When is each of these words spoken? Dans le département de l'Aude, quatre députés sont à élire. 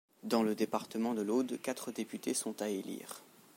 Dans 0.23 0.41
le 0.41 0.55
département 0.55 1.13
de 1.13 1.21
l'Aude, 1.21 1.59
quatre 1.61 1.91
députés 1.91 2.33
sont 2.33 2.59
à 2.63 2.69
élire. 2.69 3.21